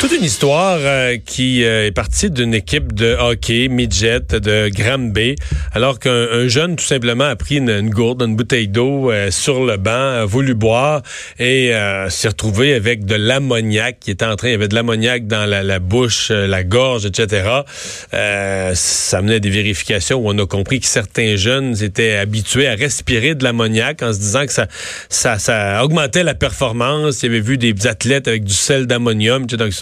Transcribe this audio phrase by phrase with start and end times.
[0.00, 5.34] Toute une histoire euh, qui euh, est partie d'une équipe de hockey midget de Granby,
[5.72, 9.76] alors qu'un jeune tout simplement a pris une, gourde, une bouteille d'eau euh, sur le
[9.76, 11.02] banc, a voulu boire
[11.40, 11.72] et
[12.10, 15.46] s'est retrouvé avec de l'ammoniac qui était en train, il y avait de l'ammoniac dans
[15.46, 17.62] la, bouche, la gorge, etc.
[18.12, 22.74] ça menait à des vérifications où on a compris que certains jeunes étaient habitués à
[22.74, 24.68] respirer de l'ammoniac en se disant que ça,
[25.08, 27.22] ça, ça augmentait la performance.
[27.22, 29.72] Il y avait vu des athlètes avec du sel d'ammonium, donc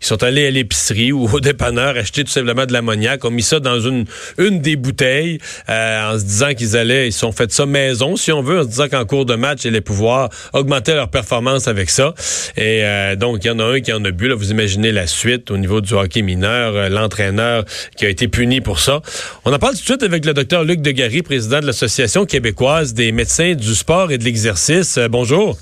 [0.00, 3.42] ils sont allés à l'épicerie ou au dépanneur acheter tout simplement de l'ammoniac, ont mis
[3.42, 4.04] ça dans une,
[4.38, 8.32] une des bouteilles euh, en se disant qu'ils allaient, ils sont fait ça maison, si
[8.32, 11.68] on veut, en se disant qu'en cours de match, ils allaient pouvoir augmenter leur performance
[11.68, 12.14] avec ça.
[12.56, 14.28] Et euh, donc, il y en a un qui en a bu.
[14.28, 17.64] Là, vous imaginez la suite au niveau du hockey mineur, euh, l'entraîneur
[17.96, 19.00] qui a été puni pour ça.
[19.44, 22.94] On en parle tout de suite avec le docteur Luc Degary, président de l'Association québécoise
[22.94, 24.98] des médecins du sport et de l'exercice.
[25.10, 25.58] bonjour.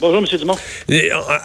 [0.00, 0.38] Bonjour, M.
[0.38, 0.56] Dumont.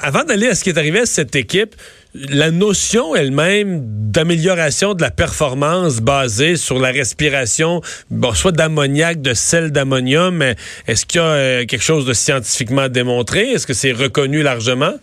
[0.02, 1.76] avant d'aller à ce qui est arrivé à cette équipe,
[2.14, 7.82] la notion elle-même d'amélioration de la performance basée sur la respiration,
[8.36, 10.44] soit d'ammoniac, de sel d'ammonium,
[10.86, 13.50] est-ce qu'il y a euh, quelque chose de scientifiquement démontré?
[13.50, 14.94] Est-ce que c'est reconnu largement?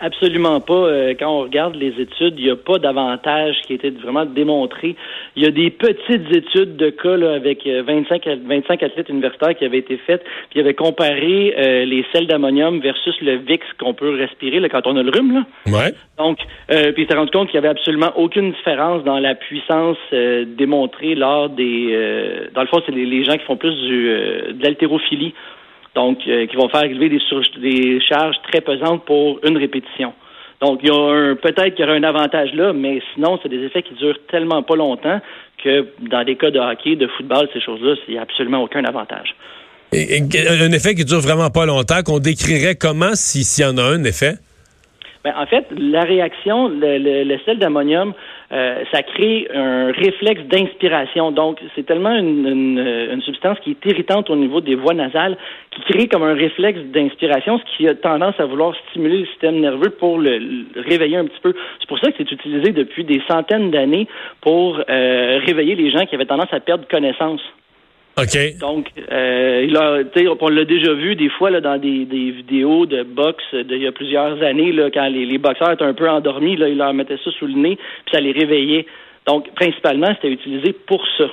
[0.00, 0.74] Absolument pas.
[0.74, 4.24] Euh, quand on regarde les études, il n'y a pas d'avantage qui a été vraiment
[4.24, 4.96] démontré.
[5.36, 9.54] Il y a des petites études de cas là, avec 25, euh, 25 athlètes universitaires
[9.56, 13.64] qui avaient été faites, puis ils avaient comparé euh, les sels d'ammonium versus le VIX
[13.78, 15.34] qu'on peut respirer là, quand on a le rhume.
[15.34, 15.44] Là.
[15.66, 15.94] Ouais.
[16.18, 16.38] Donc,
[16.70, 19.98] euh, puis ils s'est rendu compte qu'il n'y avait absolument aucune différence dans la puissance
[20.12, 22.48] démontrée lors des...
[22.54, 24.04] dans le fond, c'est les, les, gens qui font plus du,
[24.52, 25.34] de l'haltérophilie
[25.96, 27.20] donc euh, qui vont faire élever des,
[27.58, 30.12] des charges très pesantes pour une répétition.
[30.60, 33.62] Donc, il y a peut-être qu'il y aura un avantage là, mais sinon, c'est des
[33.64, 35.20] effets qui durent tellement pas longtemps
[35.62, 38.84] que dans des cas de hockey, de football, ces choses-là, il n'y a absolument aucun
[38.84, 39.34] avantage.
[39.92, 43.82] Et, un effet qui dure vraiment pas longtemps, qu'on décrirait comment s'il y en a
[43.82, 44.34] un effet?
[45.24, 48.12] Ben, en fait, la réaction, le, sel d'ammonium,
[48.52, 51.32] euh, ça crée un réflexe d'inspiration.
[51.32, 55.36] Donc, c'est tellement une, substance qui est irritante au niveau des voies nasales,
[55.70, 59.58] qui crée comme un réflexe d'inspiration, ce qui a tendance à vouloir stimuler le système
[59.58, 61.54] nerveux pour le, réveiller un petit peu.
[61.80, 64.06] C'est pour ça que c'est utilisé depuis des centaines d'années
[64.42, 67.40] pour euh, réveiller les gens qui avaient tendance à perdre connaissance.
[68.18, 68.58] OK.
[68.58, 70.00] Donc, euh, il a,
[70.40, 73.86] on l'a déjà vu des fois là, dans des, des vidéos de boxe d'il y
[73.86, 76.94] a plusieurs années, là, quand les, les, boxeurs étaient un peu endormis, là, il leur
[76.94, 78.86] mettait ça sous le nez, puis ça les réveillait.
[79.26, 81.24] Donc, principalement, c'était utilisé pour ça.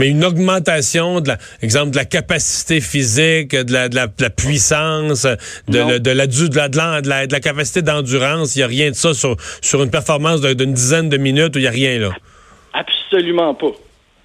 [0.00, 4.22] Mais une augmentation, de la, exemple, de la capacité physique, de la, de la, de
[4.22, 6.26] la puissance, de, de, la, de, la,
[6.68, 9.90] de, la, de la capacité d'endurance, il n'y a rien de ça sur, sur une
[9.90, 12.10] performance d'une dizaine de minutes où il n'y a rien là?
[12.74, 13.72] Absolument pas.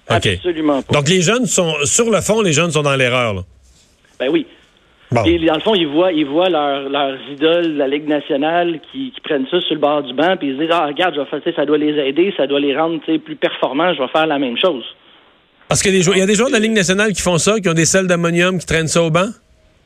[0.08, 0.94] Absolument pas.
[0.94, 3.44] Donc les jeunes sont, sur le fond, les jeunes sont dans l'erreur.
[4.18, 4.46] Ben oui.
[5.26, 9.46] Et dans le fond, ils voient, ils voient leurs idoles, la Ligue nationale, qui, prennent
[9.50, 11.54] ça sur le bord du banc, puis ils se disent Ah, regarde, je vais faire,
[11.54, 14.58] ça doit les aider, ça doit les rendre plus performants, je vais faire la même
[14.58, 14.84] chose.
[15.68, 17.74] Parce qu'il y a des joueurs de la Ligue nationale qui font ça, qui ont
[17.74, 19.28] des selles d'ammonium, qui traînent ça au banc?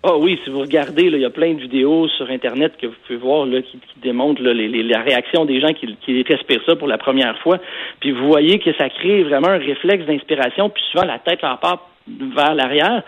[0.04, 2.94] Ah oui, si vous regardez, il y a plein de vidéos sur Internet que vous
[3.04, 7.36] pouvez voir là, qui, démontrent la réaction des gens qui, respirent ça pour la première
[7.38, 7.58] fois.
[7.98, 11.58] Puis vous voyez que ça crée vraiment un réflexe d'inspiration, puis souvent la tête leur
[11.58, 13.02] part vers l'arrière.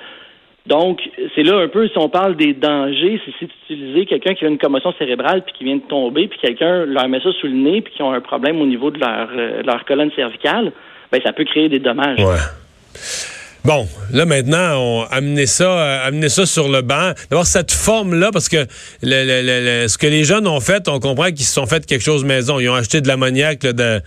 [0.67, 1.01] Donc,
[1.35, 4.59] c'est là un peu, si on parle des dangers, c'est d'utiliser quelqu'un qui a une
[4.59, 7.83] commotion cérébrale puis qui vient de tomber, puis quelqu'un leur met ça sous le nez
[7.83, 10.73] puis qui ont un problème au niveau de leur, euh, colonne cervicale,
[11.13, 12.19] ben ça peut créer des dommages.
[12.19, 13.30] Ouais.
[13.63, 17.13] Bon, là maintenant, on amener ça, euh, ça sur le banc.
[17.31, 18.65] D'abord cette forme-là, parce que
[19.03, 22.25] le, ce que les jeunes ont fait, on comprend qu'ils se sont fait quelque chose
[22.25, 22.59] maison.
[22.59, 24.01] Ils ont acheté de l'ammoniac de,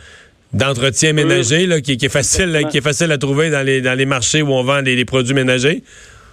[0.53, 4.07] d'entretien ménager, là, qui, est facile, qui est facile à trouver dans les dans les
[4.07, 5.83] marchés où on vend les, produits ménagers.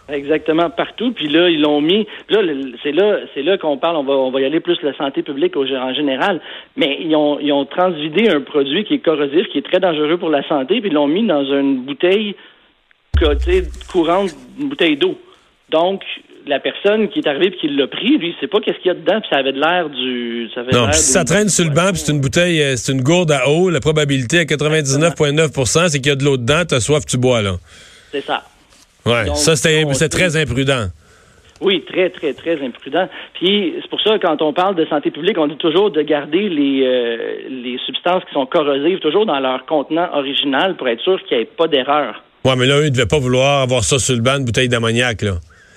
[0.09, 1.13] Exactement, partout.
[1.13, 2.07] Puis là, ils l'ont mis.
[2.31, 2.41] Là,
[2.83, 3.97] c'est là, c'est là qu'on parle.
[3.97, 6.41] On va, on va y aller plus la santé publique en général.
[6.77, 10.17] Mais ils ont, ils ont transvidé un produit qui est corrosif, qui est très dangereux
[10.17, 12.35] pour la santé, puis ils l'ont mis dans une bouteille
[13.91, 15.19] courante, une bouteille d'eau.
[15.71, 16.03] Donc,
[16.47, 18.89] la personne qui est arrivée et qui l'a pris, lui, il sait pas qu'est-ce qu'il
[18.89, 20.49] y a dedans, puis ça avait de l'air du.
[20.55, 22.93] Ça avait Non, si ça traîne sur le banc, puis c'est une bouteille, euh, c'est
[22.93, 26.63] une gourde à eau, la probabilité à 99,9% c'est qu'il y a de l'eau dedans,
[26.67, 27.57] t'as soif, tu bois, là.
[28.11, 28.43] C'est ça.
[29.07, 30.87] Ouais, Donc, ça, on c'est très imprudent.
[31.61, 33.09] Oui, très, très, très imprudent.
[33.35, 36.49] Puis c'est pour ça, quand on parle de santé publique, on dit toujours de garder
[36.49, 37.17] les, euh,
[37.51, 41.43] les substances qui sont corrosives toujours dans leur contenant original pour être sûr qu'il n'y
[41.43, 42.23] ait pas d'erreur.
[42.45, 44.69] Ouais, mais là, eux, ils devaient pas vouloir avoir ça sur le banc, une bouteille
[44.69, 45.33] d'ammoniac, là.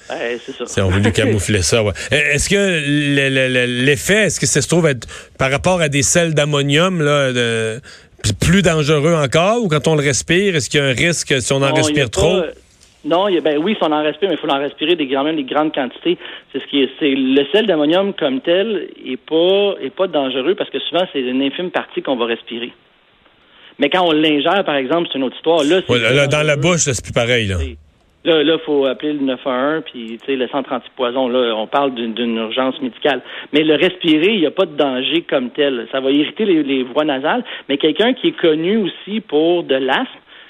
[0.10, 0.66] Ouais, c'est ça.
[0.78, 1.92] Ils ont voulu camoufler ça, ouais.
[2.12, 5.08] Euh, Est-ce que le- le- le- l'effet, est-ce que ça se trouve être
[5.38, 7.80] par rapport à des sels d'ammonium, là, de-
[8.40, 11.52] plus dangereux encore, ou quand on le respire, est-ce qu'il y a un risque si
[11.52, 12.42] on en Non, respire trop?
[12.42, 12.48] pas-
[13.06, 14.96] Non, il y a- ben oui, si on en respire, mais il faut en respirer
[14.96, 16.18] des, quand même des grandes quantités.
[16.54, 20.56] C'est ce qui est, c'est le sel d'ammonium comme tel est pas est pas dangereux
[20.56, 22.72] parce que souvent c'est une infime partie qu'on va respirer.
[23.80, 25.64] Mais quand on l'ingère, par exemple, c'est une autre histoire.
[25.64, 27.58] Là, Ouais, dans la bouche, c'est plus pareil, là.
[28.26, 31.28] Là, là, faut appeler le 911, puis le centre antipoison.
[31.28, 33.22] Là, on parle d'une d'une urgence médicale.
[33.52, 35.88] Mais le respirer, il n'y a pas de danger comme tel.
[35.92, 37.44] Ça va irriter les, les voies nasales.
[37.68, 40.08] Mais quelqu'un qui est connu aussi pour de l'asthme,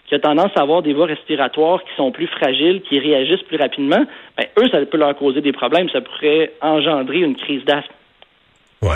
[0.07, 3.57] qui a tendance à avoir des voies respiratoires qui sont plus fragiles, qui réagissent plus
[3.57, 4.05] rapidement,
[4.37, 5.89] ben, eux, ça peut leur causer des problèmes.
[5.89, 7.91] Ça pourrait engendrer une crise d'asthme.
[8.83, 8.89] Ouais.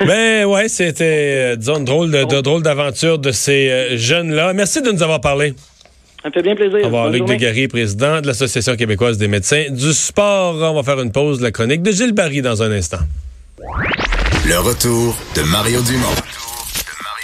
[0.06, 4.52] Mais ouais, c'était, euh, disons, une drôle de, de- drôle d'aventure de ces euh, jeunes-là.
[4.52, 5.54] Merci de nous avoir parlé.
[6.22, 6.78] Ça me fait bien plaisir.
[6.82, 7.26] Au revoir, Bonne Luc.
[7.26, 10.54] Desgaris, président de l'Association québécoise des médecins du sport.
[10.54, 12.98] On va faire une pause de la chronique de Gilles Barry dans un instant.
[14.46, 16.14] Le retour de Mario Dumont.